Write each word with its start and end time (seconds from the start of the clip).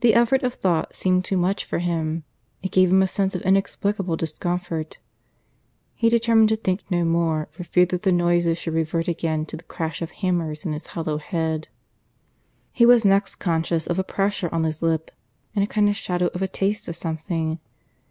The 0.00 0.12
effort 0.12 0.42
of 0.42 0.52
thought 0.52 0.94
seemed 0.94 1.24
too 1.24 1.38
much 1.38 1.64
for 1.64 1.78
him; 1.78 2.24
it 2.62 2.70
gave 2.70 2.90
him 2.92 3.00
a 3.00 3.06
sense 3.06 3.34
of 3.34 3.40
inexplicable 3.40 4.14
discomfort. 4.14 4.98
He 5.94 6.10
determined 6.10 6.50
to 6.50 6.56
think 6.56 6.82
no 6.90 7.06
more, 7.06 7.48
for 7.50 7.64
fear 7.64 7.86
that 7.86 8.02
the 8.02 8.12
noises 8.12 8.58
should 8.58 8.74
revert 8.74 9.08
again 9.08 9.46
to 9.46 9.56
the 9.56 9.64
crash 9.64 10.02
of 10.02 10.10
hammers 10.10 10.66
in 10.66 10.74
his 10.74 10.88
hollow 10.88 11.16
head.... 11.16 11.68
He 12.70 12.84
was 12.84 13.06
next 13.06 13.36
conscious 13.36 13.86
of 13.86 13.98
a 13.98 14.04
pressure 14.04 14.50
on 14.54 14.64
his 14.64 14.82
lip, 14.82 15.10
and 15.56 15.64
a 15.64 15.66
kind 15.66 15.88
of 15.88 15.96
shadow 15.96 16.26
of 16.34 16.42
a 16.42 16.46
taste 16.46 16.86
of 16.86 16.94
something. 16.94 17.60